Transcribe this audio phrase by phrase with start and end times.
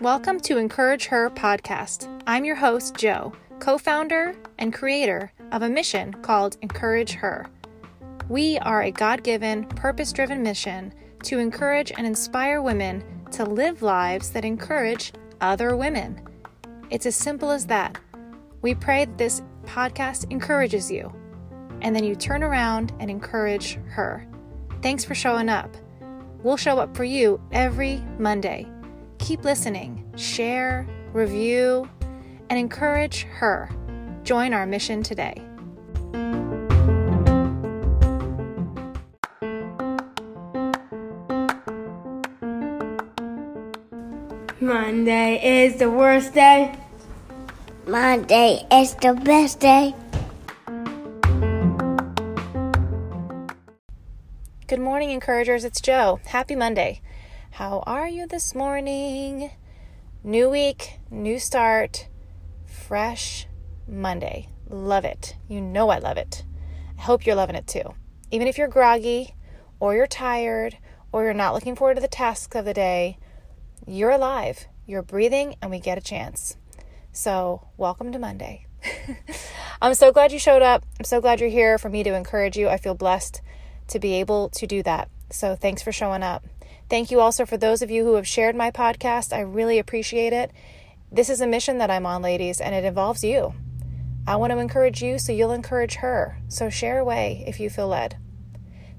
[0.00, 2.10] Welcome to Encourage Her podcast.
[2.26, 7.46] I'm your host, Joe, co founder and creator of a mission called Encourage Her.
[8.28, 10.92] We are a God given, purpose driven mission
[11.22, 16.20] to encourage and inspire women to live lives that encourage other women.
[16.90, 17.96] It's as simple as that.
[18.62, 21.14] We pray that this podcast encourages you,
[21.82, 24.26] and then you turn around and encourage her.
[24.82, 25.74] Thanks for showing up.
[26.42, 28.68] We'll show up for you every Monday.
[29.24, 31.88] Keep listening, share, review,
[32.50, 33.70] and encourage her.
[34.22, 35.40] Join our mission today.
[44.60, 46.78] Monday is the worst day.
[47.86, 49.94] Monday is the best day.
[54.66, 55.64] Good morning, encouragers.
[55.64, 56.20] It's Joe.
[56.26, 57.00] Happy Monday.
[57.54, 59.52] How are you this morning?
[60.24, 62.08] New week, new start,
[62.66, 63.46] fresh
[63.86, 64.48] Monday.
[64.68, 65.36] Love it.
[65.46, 66.42] You know I love it.
[66.98, 67.94] I hope you're loving it too.
[68.32, 69.36] Even if you're groggy,
[69.78, 70.78] or you're tired,
[71.12, 73.18] or you're not looking forward to the tasks of the day,
[73.86, 76.56] you're alive, you're breathing, and we get a chance.
[77.12, 78.66] So, welcome to Monday.
[79.80, 80.84] I'm so glad you showed up.
[80.98, 82.68] I'm so glad you're here for me to encourage you.
[82.68, 83.42] I feel blessed
[83.86, 85.08] to be able to do that.
[85.30, 86.44] So, thanks for showing up.
[86.94, 89.32] Thank you also for those of you who have shared my podcast.
[89.32, 90.52] I really appreciate it.
[91.10, 93.52] This is a mission that I'm on, ladies, and it involves you.
[94.28, 96.38] I want to encourage you so you'll encourage her.
[96.46, 98.16] So, share away if you feel led.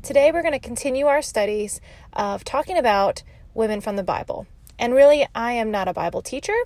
[0.03, 1.79] Today, we're going to continue our studies
[2.11, 4.45] of talking about women from the Bible.
[4.77, 6.65] And really, I am not a Bible teacher.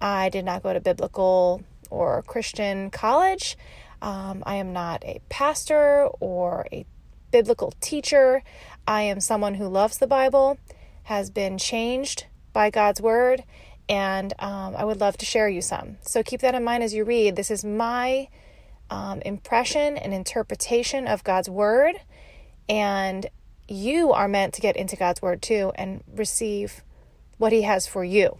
[0.00, 3.56] I did not go to biblical or Christian college.
[4.02, 6.84] Um, I am not a pastor or a
[7.30, 8.42] biblical teacher.
[8.86, 10.58] I am someone who loves the Bible,
[11.04, 13.44] has been changed by God's word,
[13.88, 15.98] and um, I would love to share you some.
[16.02, 17.36] So keep that in mind as you read.
[17.36, 18.28] This is my
[18.90, 21.96] um, impression and interpretation of God's word,
[22.68, 23.26] and
[23.68, 26.82] you are meant to get into God's word too and receive
[27.38, 28.38] what He has for you.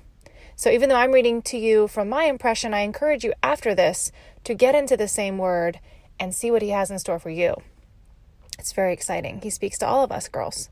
[0.54, 4.10] So even though I'm reading to you from my impression, I encourage you after this
[4.44, 5.80] to get into the same word
[6.18, 7.56] and see what He has in store for you.
[8.58, 9.40] It's very exciting.
[9.42, 10.70] He speaks to all of us girls.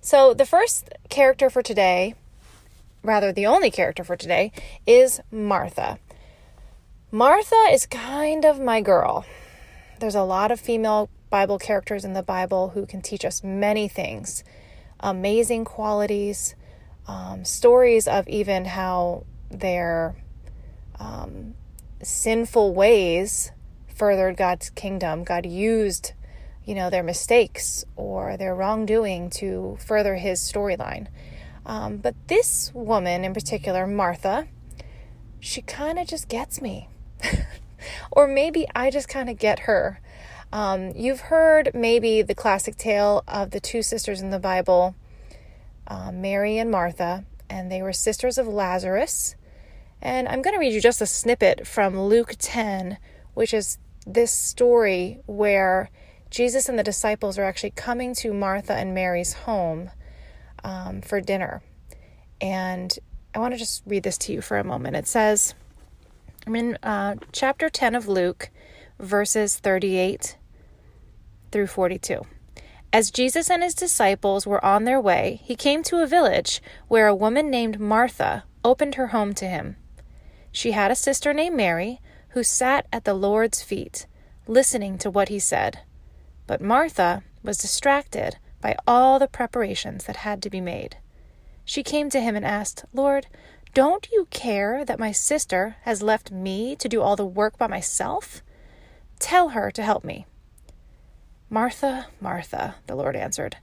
[0.00, 2.14] So the first character for today,
[3.02, 4.52] rather, the only character for today,
[4.86, 5.98] is Martha.
[7.10, 9.24] Martha is kind of my girl.
[9.98, 13.88] There's a lot of female Bible characters in the Bible who can teach us many
[13.88, 14.44] things,
[15.00, 16.54] amazing qualities,
[17.06, 20.16] um, stories of even how their
[21.00, 21.54] um,
[22.02, 23.50] sinful ways
[23.94, 25.24] furthered God's kingdom.
[25.24, 26.12] God used,
[26.68, 31.06] you know, their mistakes or their wrongdoing to further His storyline.
[31.64, 34.48] Um, but this woman in particular, Martha,
[35.40, 36.90] she kind of just gets me.
[38.12, 40.02] or maybe I just kind of get her.
[40.52, 44.94] Um, you've heard maybe the classic tale of the two sisters in the Bible
[45.86, 49.36] uh, Mary and Martha, and they were sisters of Lazarus.
[50.02, 52.98] And I'm going to read you just a snippet from Luke 10,
[53.32, 55.88] which is this story where
[56.30, 59.90] Jesus and the disciples are actually coming to Martha and Mary's home
[60.62, 61.62] um, for dinner.
[62.40, 62.96] And
[63.34, 64.96] I want to just read this to you for a moment.
[64.96, 65.54] It says,
[66.46, 68.50] I'm in uh, chapter 10 of Luke,
[68.98, 70.36] verses 38
[71.50, 72.22] through 42.
[72.92, 77.06] As Jesus and his disciples were on their way, he came to a village where
[77.06, 79.76] a woman named Martha opened her home to him.
[80.52, 82.00] She had a sister named Mary
[82.30, 84.06] who sat at the Lord's feet,
[84.46, 85.80] listening to what he said.
[86.48, 90.96] But Martha was distracted by all the preparations that had to be made.
[91.64, 93.26] She came to him and asked, Lord,
[93.74, 97.66] don't you care that my sister has left me to do all the work by
[97.66, 98.42] myself?
[99.18, 100.24] Tell her to help me.
[101.50, 103.58] Martha, Martha, the Lord answered,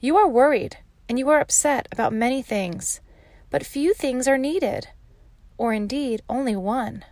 [0.00, 0.78] you are worried
[1.10, 3.02] and you are upset about many things,
[3.50, 4.88] but few things are needed,
[5.58, 7.04] or indeed only one.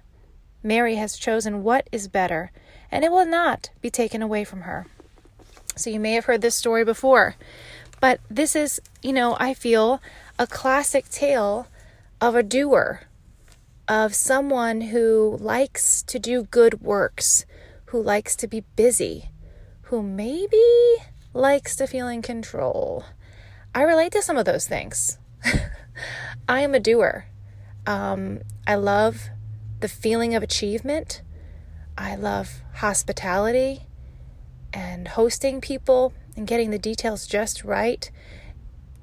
[0.63, 2.51] Mary has chosen what is better,
[2.91, 4.87] and it will not be taken away from her.
[5.79, 7.37] So you may have heard this story before,
[8.01, 10.01] but this is, you know, I feel
[10.39, 11.69] a classic tale
[12.21, 13.03] of a doer,
[13.87, 17.47] of someone who likes to do good works,
[17.87, 19.31] who likes to be busy
[19.89, 20.97] who maybe
[21.33, 23.05] likes to feel in control.
[23.75, 25.19] I relate to some of those things.
[26.49, 27.25] I am a doer.
[27.87, 29.31] Um, I love
[29.81, 31.23] the feeling of achievement.
[31.97, 33.87] I love hospitality
[34.73, 38.11] and hosting people and getting the details just right.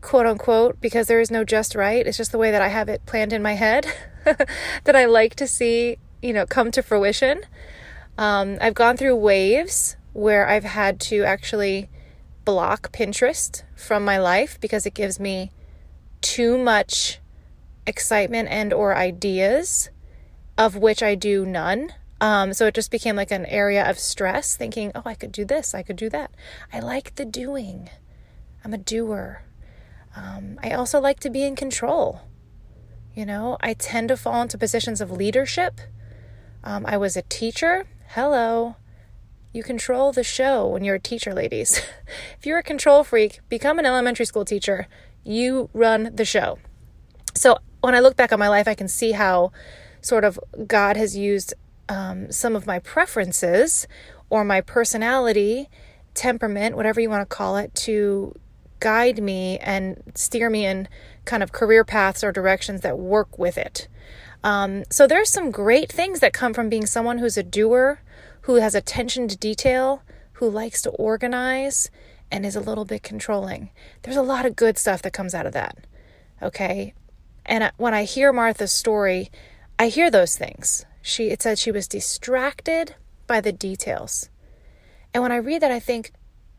[0.01, 2.05] quote unquote, because there is no just right.
[2.05, 3.87] It's just the way that I have it planned in my head
[4.23, 7.41] that I like to see, you know, come to fruition.
[8.17, 11.89] Um, I've gone through waves where I've had to actually
[12.45, 15.51] block Pinterest from my life because it gives me
[16.21, 17.19] too much
[17.85, 19.89] excitement and or ideas
[20.57, 21.91] of which I do none.
[22.21, 25.45] Um, so it just became like an area of stress, thinking, oh, I could do
[25.45, 26.31] this, I could do that.
[26.71, 27.89] I like the doing.
[28.63, 29.43] I'm a doer.
[30.15, 32.21] Um, I also like to be in control.
[33.13, 35.79] You know, I tend to fall into positions of leadership.
[36.63, 37.85] Um, I was a teacher.
[38.09, 38.75] Hello.
[39.53, 41.81] You control the show when you're a teacher, ladies.
[42.39, 44.87] if you're a control freak, become an elementary school teacher.
[45.23, 46.59] You run the show.
[47.33, 49.51] So when I look back on my life, I can see how
[50.01, 51.53] sort of God has used
[51.89, 53.87] um, some of my preferences
[54.29, 55.69] or my personality,
[56.13, 58.33] temperament, whatever you want to call it, to
[58.79, 60.87] guide me and steer me in
[61.25, 63.87] kind of career paths or directions that work with it.
[64.43, 68.01] Um, so there's some great things that come from being someone who's a doer,
[68.41, 70.03] who has attention to detail,
[70.33, 71.89] who likes to organize,
[72.31, 73.71] and is a little bit controlling.
[74.03, 75.77] There's a lot of good stuff that comes out of that.
[76.41, 76.93] Okay.
[77.45, 79.31] And when I hear Martha's story,
[79.79, 80.85] I hear those things.
[81.07, 82.95] She it said she was distracted
[83.27, 84.31] by the details.
[85.13, 86.11] And when I read that I think,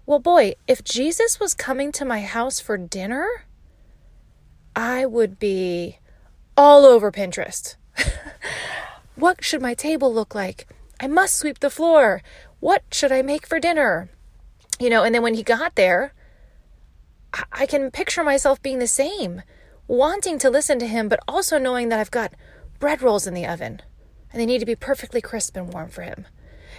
[0.07, 3.27] well boy, if Jesus was coming to my house for dinner,
[4.77, 5.99] I would be
[6.57, 7.75] all over Pinterest.
[9.17, 10.69] what should my table look like?
[11.01, 12.23] I must sweep the floor.
[12.61, 14.11] What should I make for dinner?
[14.79, 16.15] You know, and then when he got there,
[17.51, 19.43] I can picture myself being the same,
[19.89, 22.33] wanting to listen to him, but also knowing that I've got
[22.79, 23.83] bread rolls in the oven
[24.33, 26.27] and they need to be perfectly crisp and warm for him.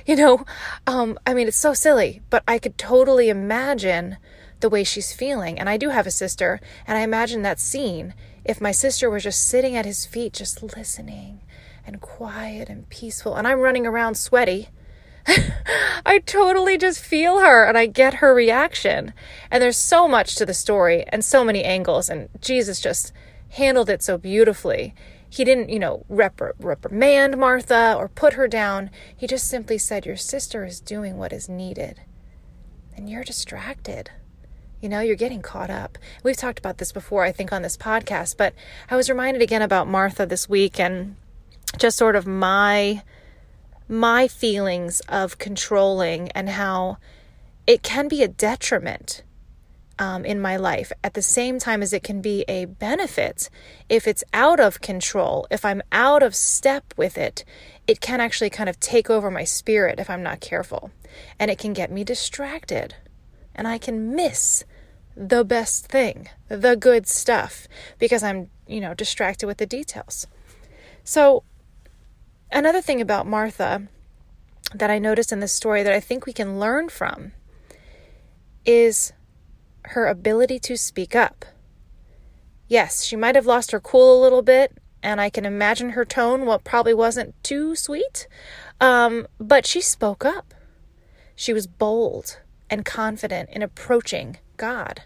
[0.06, 0.46] You know,
[0.86, 4.18] um, I mean, it's so silly, but I could totally imagine
[4.60, 5.60] the way she's feeling.
[5.60, 8.14] And I do have a sister, and I imagine that scene
[8.46, 11.42] if my sister was just sitting at his feet, just listening
[11.86, 14.70] and quiet and peaceful, and I'm running around sweaty.
[16.06, 19.14] I totally just feel her and I get her reaction.
[19.52, 23.12] And there's so much to the story and so many angles, and Jesus just
[23.50, 24.94] handled it so beautifully.
[25.30, 28.90] He didn't, you know, rep- reprimand Martha or put her down.
[29.16, 32.02] He just simply said, Your sister is doing what is needed,
[32.96, 34.12] and you're distracted.
[34.82, 35.98] You know, you're getting caught up.
[36.24, 38.54] We've talked about this before, I think, on this podcast, but
[38.90, 41.16] I was reminded again about Martha this week and
[41.78, 43.02] just sort of my
[43.90, 46.98] my feelings of controlling and how
[47.66, 49.24] it can be a detriment
[50.00, 53.50] um, in my life at the same time as it can be a benefit.
[53.90, 57.44] If it's out of control, if I'm out of step with it,
[57.88, 60.92] it can actually kind of take over my spirit if I'm not careful.
[61.40, 62.96] And it can get me distracted.
[63.56, 64.64] And I can miss
[65.16, 67.68] the best thing, the good stuff,
[67.98, 70.28] because I'm, you know, distracted with the details.
[71.04, 71.44] So,
[72.52, 73.88] another thing about Martha
[74.76, 77.32] that I noticed in this story that I think we can learn from
[78.66, 79.14] is
[79.90, 81.46] her ability to speak up.
[82.68, 86.06] Yes, she might have lost her cool a little bit, and I can imagine her
[86.06, 88.28] tone, what probably wasn't too sweet,
[88.82, 90.54] um, but she spoke up.
[91.36, 95.04] She was bold and confident in approaching God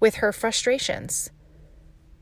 [0.00, 1.30] with her frustrations.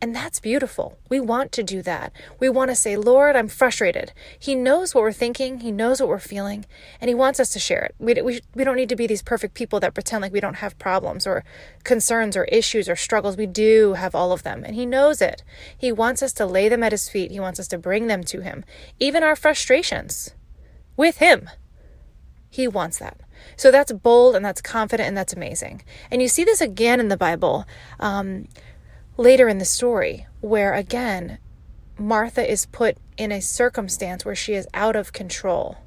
[0.02, 0.98] And that's beautiful.
[1.10, 2.12] We want to do that.
[2.38, 4.14] We want to say, Lord, I'm frustrated.
[4.38, 6.64] He knows what we're thinking, He knows what we're feeling,
[7.02, 7.94] and He wants us to share it.
[7.98, 10.54] We, we, we don't need to be these perfect people that pretend like we don't
[10.54, 11.44] have problems or
[11.84, 13.36] concerns or issues or struggles.
[13.36, 15.42] We do have all of them, and He knows it.
[15.76, 18.24] He wants us to lay them at His feet, He wants us to bring them
[18.24, 18.64] to Him,
[18.98, 20.34] even our frustrations
[20.96, 21.50] with Him.
[22.48, 23.20] He wants that.
[23.56, 25.82] So that's bold and that's confident and that's amazing.
[26.10, 27.64] And you see this again in the Bible.
[27.98, 28.48] Um,
[29.16, 31.38] later in the story, where again,
[31.98, 35.78] Martha is put in a circumstance where she is out of control.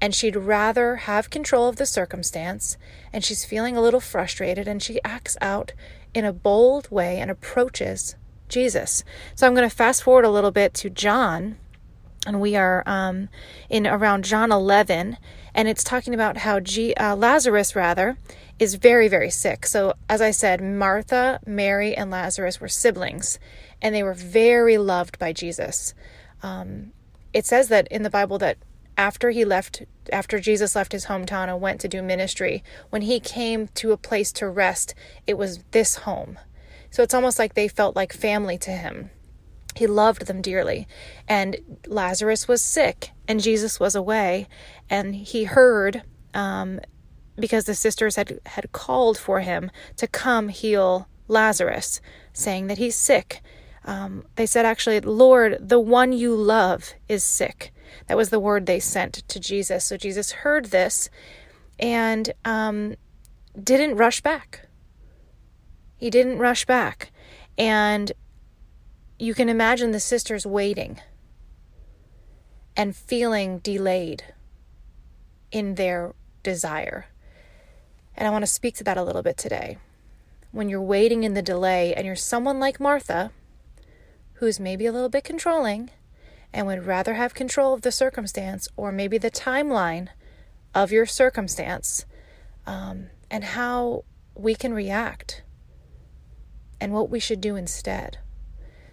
[0.00, 2.76] And she'd rather have control of the circumstance,
[3.12, 5.72] and she's feeling a little frustrated, and she acts out
[6.14, 8.16] in a bold way and approaches
[8.48, 9.04] Jesus.
[9.34, 11.56] So I'm going to fast forward a little bit to John,
[12.26, 13.28] and we are um,
[13.68, 15.16] in around John 11,
[15.54, 18.18] and it's talking about how G- uh, Lazarus, rather,
[18.58, 19.66] is very, very sick.
[19.66, 23.38] So, as I said, Martha, Mary, and Lazarus were siblings,
[23.80, 25.94] and they were very loved by Jesus.
[26.42, 26.92] Um,
[27.32, 28.58] it says that in the Bible that
[28.96, 33.20] after he left, after Jesus left his hometown and went to do ministry, when he
[33.20, 34.94] came to a place to rest,
[35.26, 36.38] it was this home.
[36.90, 39.10] So it's almost like they felt like family to him.
[39.76, 40.88] He loved them dearly.
[41.28, 44.48] And Lazarus was sick, and Jesus was away,
[44.90, 46.02] and he heard
[46.34, 46.80] um,
[47.38, 52.00] because the sisters had had called for him to come heal Lazarus,
[52.32, 53.42] saying that he's sick.
[53.84, 57.72] Um, they said, actually, Lord, the one you love is sick.
[58.06, 59.84] That was the word they sent to Jesus.
[59.84, 61.08] So Jesus heard this
[61.78, 62.96] and um,
[63.62, 64.66] didn't rush back.
[65.96, 67.12] He didn't rush back.
[67.56, 68.12] And
[69.18, 71.00] you can imagine the sisters waiting
[72.76, 74.22] and feeling delayed
[75.50, 77.06] in their desire.
[78.18, 79.78] And I want to speak to that a little bit today.
[80.50, 83.30] When you're waiting in the delay and you're someone like Martha,
[84.34, 85.90] who's maybe a little bit controlling
[86.52, 90.08] and would rather have control of the circumstance or maybe the timeline
[90.74, 92.06] of your circumstance,
[92.66, 95.42] um, and how we can react
[96.80, 98.18] and what we should do instead.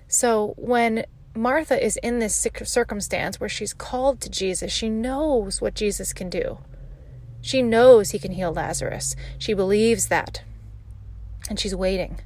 [0.08, 5.74] So when Martha is in this circumstance where she's called to Jesus, she knows what
[5.74, 6.60] Jesus can do.
[7.46, 9.16] She knows he can heal Lazarus.
[9.38, 10.42] She believes that.
[11.48, 12.22] And she's waiting.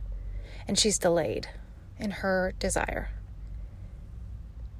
[0.65, 1.49] And she's delayed
[1.97, 3.09] in her desire.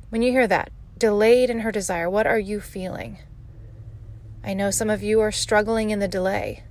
[0.08, 3.17] When you hear that, delayed in her desire, what are you feeling?
[4.41, 6.63] I know some of you are struggling in the delay.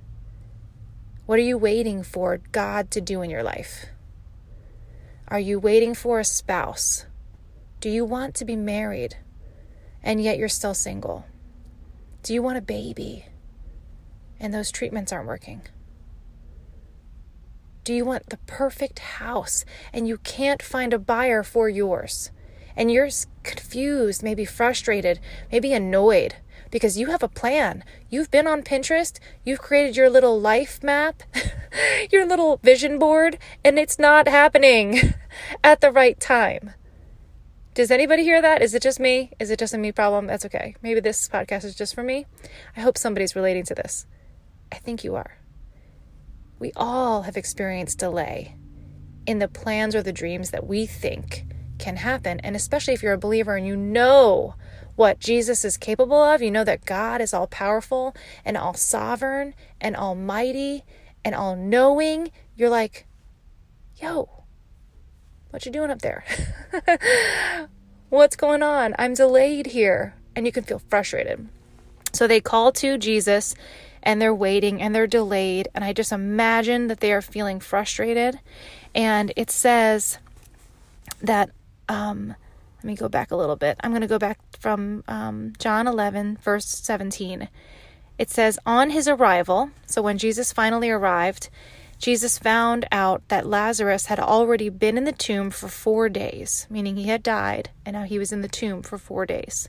[1.27, 3.85] What are you waiting for God to do in your life?
[5.27, 7.05] Are you waiting for a spouse?
[7.81, 9.17] Do you want to be married
[10.01, 11.27] and yet you're still single?
[12.23, 13.25] Do you want a baby
[14.39, 15.61] and those treatments aren't working?
[17.83, 22.31] Do you want the perfect house and you can't find a buyer for yours?
[22.75, 23.09] And you're
[23.43, 25.19] confused, maybe frustrated,
[25.51, 26.35] maybe annoyed
[26.71, 27.83] because you have a plan.
[28.09, 31.23] You've been on Pinterest, you've created your little life map,
[32.11, 35.15] your little vision board, and it's not happening
[35.63, 36.73] at the right time.
[37.73, 38.61] Does anybody hear that?
[38.61, 39.31] Is it just me?
[39.39, 40.27] Is it just a me problem?
[40.27, 40.75] That's okay.
[40.81, 42.25] Maybe this podcast is just for me.
[42.75, 44.05] I hope somebody's relating to this.
[44.71, 45.37] I think you are.
[46.59, 48.55] We all have experienced delay
[49.25, 51.45] in the plans or the dreams that we think
[51.77, 52.39] can happen.
[52.41, 54.55] And especially if you're a believer and you know
[54.95, 59.55] what Jesus is capable of, you know that God is all powerful and all sovereign
[59.79, 60.83] and almighty
[61.23, 63.05] and all knowing, you're like,
[63.95, 64.43] yo,
[65.51, 66.23] what you doing up there?
[68.09, 68.95] What's going on?
[68.99, 70.15] I'm delayed here.
[70.35, 71.47] And you can feel frustrated.
[72.13, 73.55] So they call to Jesus
[74.03, 75.67] and they're waiting and they're delayed.
[75.73, 78.39] And I just imagine that they are feeling frustrated.
[78.95, 80.17] And it says
[81.21, 81.49] that,
[81.87, 82.35] um,
[82.77, 83.77] let me go back a little bit.
[83.81, 87.49] I'm going to go back from um, John 11, verse 17.
[88.17, 91.49] It says, On his arrival, so when Jesus finally arrived,
[91.99, 96.95] Jesus found out that Lazarus had already been in the tomb for four days, meaning
[96.95, 99.67] he had died, and now he was in the tomb for four days.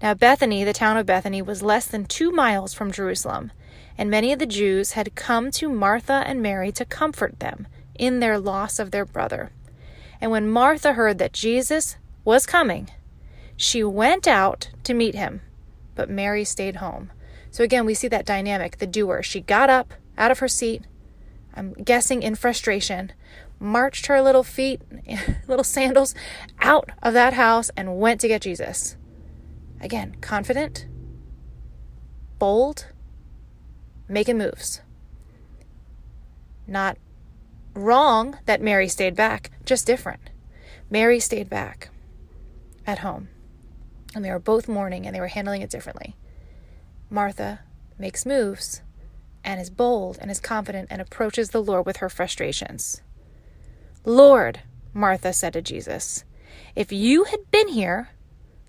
[0.00, 3.50] Now, Bethany, the town of Bethany, was less than two miles from Jerusalem,
[3.96, 8.20] and many of the Jews had come to Martha and Mary to comfort them in
[8.20, 9.50] their loss of their brother.
[10.20, 12.90] And when Martha heard that Jesus was coming,
[13.56, 15.40] she went out to meet him,
[15.96, 17.10] but Mary stayed home.
[17.50, 19.22] So again, we see that dynamic the doer.
[19.22, 20.84] She got up out of her seat,
[21.54, 23.12] I'm guessing in frustration,
[23.58, 24.80] marched her little feet,
[25.48, 26.14] little sandals,
[26.60, 28.96] out of that house and went to get Jesus.
[29.80, 30.86] Again, confident,
[32.38, 32.86] bold,
[34.08, 34.80] making moves.
[36.66, 36.98] Not
[37.74, 40.30] wrong that Mary stayed back, just different.
[40.90, 41.90] Mary stayed back
[42.86, 43.28] at home,
[44.14, 46.16] and they were both mourning and they were handling it differently.
[47.10, 47.60] Martha
[47.98, 48.82] makes moves
[49.44, 53.02] and is bold and is confident and approaches the Lord with her frustrations.
[54.04, 54.60] Lord,
[54.92, 56.24] Martha said to Jesus,
[56.74, 58.10] if you had been here,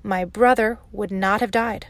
[0.04, 1.88] my brother would not have died.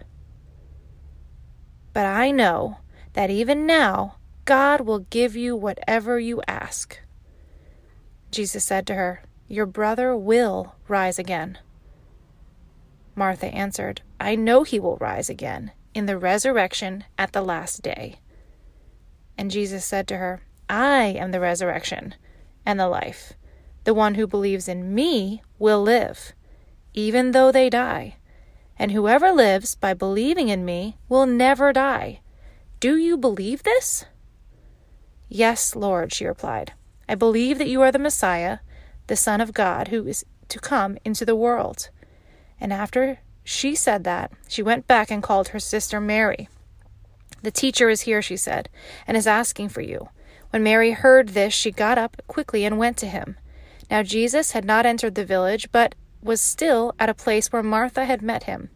[1.93, 2.77] But I know
[3.13, 6.99] that even now God will give you whatever you ask.
[8.31, 11.57] Jesus said to her, Your brother will rise again.
[13.15, 18.19] Martha answered, I know he will rise again in the resurrection at the last day.
[19.37, 22.15] And Jesus said to her, I am the resurrection
[22.65, 23.33] and the life.
[23.83, 26.33] The one who believes in me will live,
[26.93, 28.15] even though they die.
[28.77, 32.21] And whoever lives by believing in me will never die.
[32.79, 34.05] Do you believe this?
[35.27, 36.73] Yes, Lord, she replied.
[37.07, 38.59] I believe that you are the Messiah,
[39.07, 41.89] the Son of God, who is to come into the world.
[42.59, 46.49] And after she said that, she went back and called her sister Mary.
[47.41, 48.69] The teacher is here, she said,
[49.07, 50.09] and is asking for you.
[50.49, 53.37] When Mary heard this, she got up quickly and went to him.
[53.89, 58.05] Now Jesus had not entered the village, but was still at a place where Martha
[58.05, 58.69] had met him.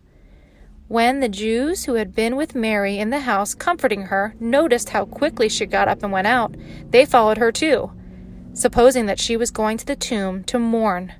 [0.87, 5.05] When the Jews who had been with Mary in the house comforting her noticed how
[5.05, 6.55] quickly she got up and went out,
[6.89, 7.91] they followed her too.
[8.53, 11.13] supposing that she was going to the tomb to mourn.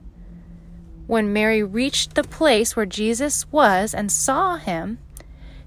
[1.08, 5.00] When Mary reached the place where Jesus was and saw him,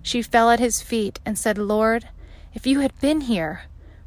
[0.02, 2.08] she fell at his feet and said, Lord,
[2.54, 3.62] if you had been here,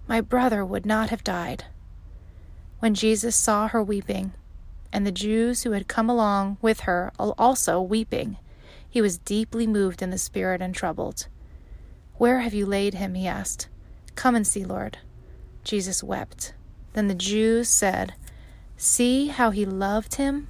[0.08, 1.66] my brother would not have died.
[2.80, 4.32] When Jesus saw her weeping,
[4.92, 8.38] and the Jews who had come along with her also weeping,
[8.90, 11.28] he was deeply moved in the spirit and troubled.
[12.16, 13.14] Where have you laid him?
[13.14, 13.68] he asked.
[14.16, 14.98] Come and see, Lord.
[15.64, 16.54] Jesus wept.
[16.94, 18.14] Then the Jews said,
[18.76, 20.48] See how he loved him?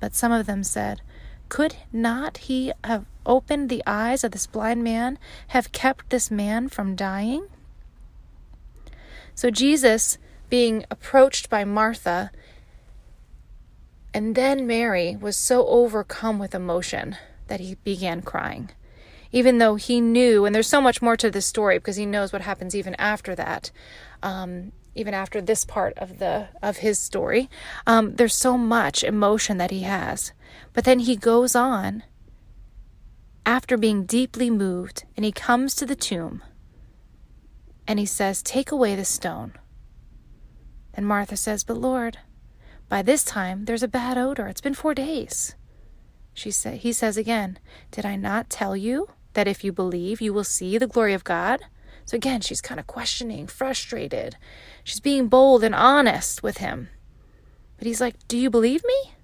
[0.00, 1.00] But some of them said,
[1.48, 5.18] Could not he have opened the eyes of this blind man,
[5.48, 7.46] have kept this man from dying?
[9.34, 10.18] So Jesus,
[10.48, 12.30] being approached by Martha,
[14.14, 17.16] and then Mary was so overcome with emotion
[17.48, 18.70] that he began crying.
[19.32, 22.32] Even though he knew, and there's so much more to this story because he knows
[22.32, 23.72] what happens even after that,
[24.22, 27.50] um, even after this part of the of his story,
[27.88, 30.32] um, there's so much emotion that he has.
[30.72, 32.04] But then he goes on
[33.44, 36.44] after being deeply moved, and he comes to the tomb,
[37.88, 39.54] and he says, "Take away the stone."
[40.94, 42.18] And Martha says, "But Lord."
[42.94, 44.46] By this time, there's a bad odor.
[44.46, 45.56] It's been four days.
[46.32, 47.58] She say, he says again,
[47.90, 51.24] Did I not tell you that if you believe, you will see the glory of
[51.24, 51.60] God?
[52.04, 54.36] So again, she's kind of questioning, frustrated.
[54.84, 56.88] She's being bold and honest with him.
[57.78, 59.14] But he's like, Do you believe me?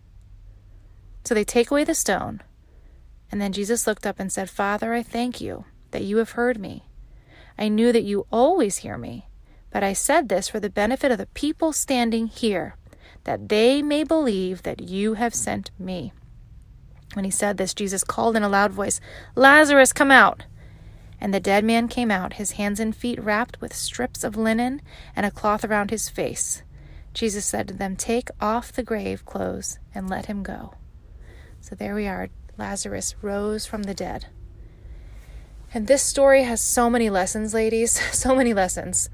[1.24, 2.42] So they take away the stone.
[3.30, 6.58] And then Jesus looked up and said, Father, I thank you that you have heard
[6.58, 6.88] me.
[7.56, 9.28] I knew that you always hear me,
[9.70, 12.74] but I said this for the benefit of the people standing here
[13.24, 16.12] that they may believe that you have sent me.
[17.14, 19.00] When he said this, Jesus called in a loud voice,
[19.34, 20.44] Lazarus, come out!
[21.20, 24.80] And the dead man came out, his hands and feet wrapped with strips of linen
[25.14, 26.62] and a cloth around his face.
[27.12, 30.74] Jesus said to them, Take off the grave clothes and let him go.
[31.60, 32.28] So there we are.
[32.56, 34.26] Lazarus rose from the dead.
[35.72, 39.10] And this story has so many lessons, ladies, so many lessons.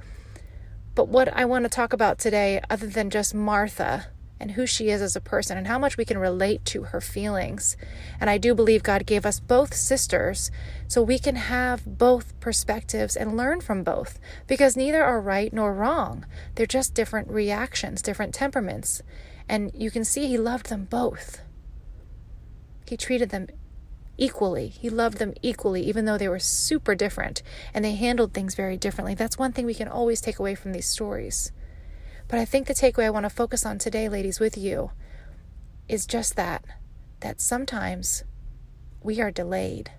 [0.97, 4.07] But what I want to talk about today, other than just Martha
[4.41, 7.03] and who she is as a person and how much we can relate to her
[7.03, 7.77] feelings.
[8.19, 10.51] And I do believe God gave us both sisters
[10.89, 15.75] so we can have both perspectives and learn from both because neither are right nor
[15.75, 16.25] wrong.
[16.55, 19.03] They're just different reactions, different temperaments.
[19.49, 21.43] And you can see he loved them both.
[22.87, 23.49] He treated them
[24.19, 24.69] equally.
[24.69, 27.43] He loved them equally, even though they were super different
[27.75, 29.15] and they handled things very differently.
[29.15, 31.53] That's one thing we can always take away from these stories.
[32.29, 34.91] But I think the takeaway I want to focus on today, ladies, with you
[35.89, 36.65] is just that
[37.21, 38.25] that sometimes
[39.03, 39.91] we are delayed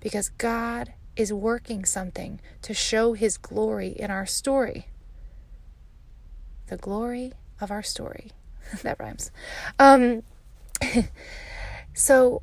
[0.00, 4.88] because God is working something to show his glory in our story.
[6.68, 8.32] The glory of our story.
[8.82, 9.30] that rhymes.
[9.78, 10.22] Um,
[11.94, 12.42] so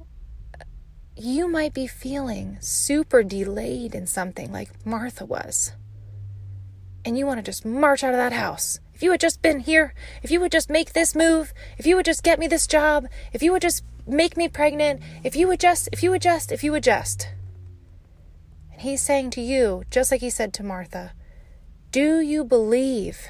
[1.18, 5.72] you might be feeling super delayed in something like Martha was.
[7.06, 8.80] And you want to just march out of that house.
[8.94, 11.96] If you had just been here, if you would just make this move, if you
[11.96, 15.48] would just get me this job, if you would just make me pregnant, if you
[15.48, 17.30] would just, if you would just, if you would just.
[18.72, 21.14] And he's saying to you, just like he said to Martha,
[21.92, 23.30] do you believe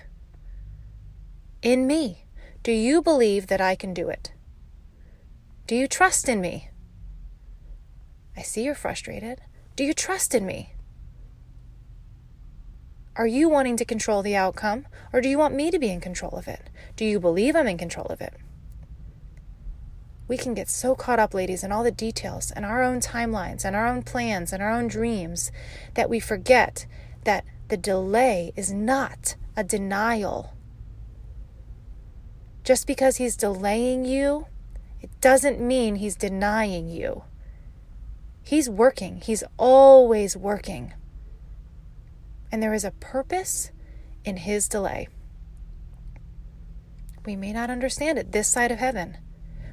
[1.62, 2.26] in me?
[2.64, 4.32] Do you believe that I can do it?
[5.68, 6.70] Do you trust in me?
[8.38, 9.42] I see you're frustrated.
[9.76, 10.74] Do you trust in me?
[13.16, 16.02] Are you wanting to control the outcome, or do you want me to be in
[16.02, 16.70] control of it?
[16.98, 18.34] Do you believe I'm in control of it?
[20.28, 23.64] We can get so caught up, ladies, in all the details and our own timelines
[23.64, 25.52] and our own plans and our own dreams
[25.94, 26.86] that we forget
[27.24, 30.54] that the delay is not a denial.
[32.64, 34.48] Just because he's delaying you,
[35.00, 37.24] it doesn't mean he's denying you.
[38.46, 40.94] He's working, He's always working.
[42.52, 43.72] And there is a purpose
[44.24, 45.08] in His delay.
[47.26, 49.18] We may not understand it this side of heaven,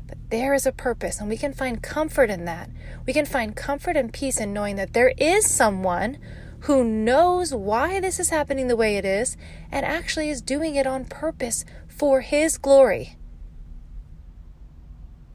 [0.06, 2.70] but there is a purpose, and we can find comfort in that.
[3.06, 6.16] We can find comfort and peace in knowing that there is someone
[6.60, 9.36] who knows why this is happening the way it is
[9.70, 13.18] and actually is doing it on purpose for His glory.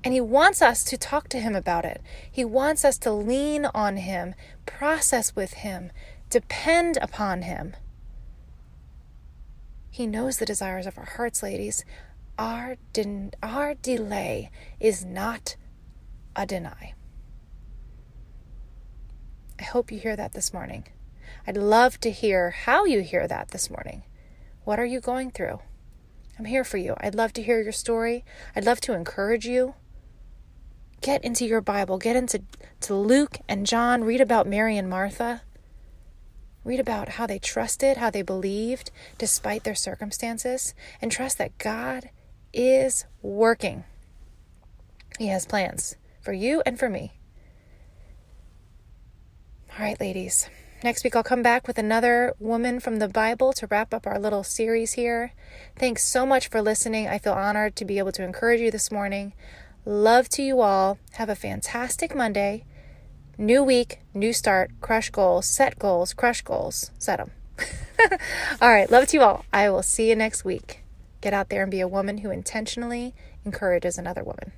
[0.07, 2.01] And He wants us to talk to Him about it.
[2.31, 5.91] He wants us to lean on Him, process with Him,
[6.29, 7.75] depend upon Him.
[9.91, 11.83] He knows the desires of our hearts, ladies.
[12.39, 15.57] Our, de- our delay is not
[16.37, 16.93] a deny.
[19.59, 20.85] I hope you hear that this morning.
[21.45, 24.03] I'd love to hear how you hear that this morning.
[24.63, 25.59] What are you going through?
[26.39, 26.95] I'm here for you.
[27.01, 28.23] I'd love to hear your story.
[28.55, 29.73] I'd love to encourage you.
[31.01, 31.97] Get into your Bible.
[31.97, 32.43] Get into
[32.81, 34.03] to Luke and John.
[34.03, 35.41] Read about Mary and Martha.
[36.63, 42.09] Read about how they trusted, how they believed despite their circumstances, and trust that God
[42.53, 43.85] is working.
[45.17, 47.13] He has plans for you and for me.
[49.71, 50.49] All right, ladies.
[50.83, 54.19] Next week, I'll come back with another woman from the Bible to wrap up our
[54.19, 55.33] little series here.
[55.75, 57.07] Thanks so much for listening.
[57.07, 59.33] I feel honored to be able to encourage you this morning.
[59.87, 60.99] Love to you all.
[61.11, 62.65] Have a fantastic Monday.
[63.37, 67.31] New week, new start, crush goals, set goals, crush goals, set them.
[68.61, 69.45] all right, love to you all.
[69.53, 70.83] I will see you next week.
[71.21, 74.51] Get out there and be a woman who intentionally encourages another woman.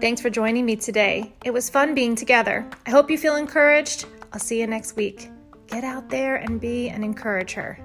[0.00, 1.34] Thanks for joining me today.
[1.44, 2.66] It was fun being together.
[2.86, 4.06] I hope you feel encouraged.
[4.32, 5.28] I'll see you next week.
[5.66, 7.78] Get out there and be an encourager.